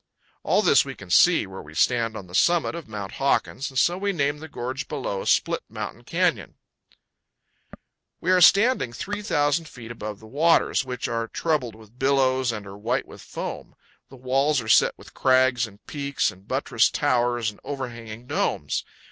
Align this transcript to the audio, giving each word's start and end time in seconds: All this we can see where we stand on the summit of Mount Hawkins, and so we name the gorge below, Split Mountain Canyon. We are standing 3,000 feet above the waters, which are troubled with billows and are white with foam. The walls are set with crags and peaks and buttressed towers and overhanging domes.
All 0.41 0.63
this 0.63 0.83
we 0.83 0.95
can 0.95 1.11
see 1.11 1.45
where 1.45 1.61
we 1.61 1.75
stand 1.75 2.17
on 2.17 2.25
the 2.25 2.33
summit 2.33 2.73
of 2.73 2.87
Mount 2.87 3.11
Hawkins, 3.11 3.69
and 3.69 3.77
so 3.77 3.99
we 3.99 4.11
name 4.11 4.39
the 4.39 4.47
gorge 4.47 4.87
below, 4.87 5.25
Split 5.25 5.61
Mountain 5.69 6.05
Canyon. 6.05 6.55
We 8.19 8.31
are 8.31 8.41
standing 8.41 8.93
3,000 8.93 9.65
feet 9.65 9.91
above 9.91 10.19
the 10.19 10.25
waters, 10.25 10.83
which 10.83 11.07
are 11.07 11.27
troubled 11.27 11.75
with 11.75 11.99
billows 11.99 12.51
and 12.51 12.65
are 12.65 12.79
white 12.79 13.07
with 13.07 13.21
foam. 13.21 13.75
The 14.09 14.15
walls 14.17 14.59
are 14.59 14.67
set 14.67 14.97
with 14.97 15.13
crags 15.13 15.67
and 15.67 15.85
peaks 15.85 16.31
and 16.31 16.47
buttressed 16.47 16.95
towers 16.95 17.51
and 17.51 17.59
overhanging 17.63 18.25
domes. 18.25 18.83